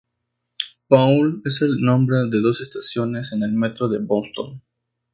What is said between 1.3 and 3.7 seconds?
es el nombre de dos estaciones en el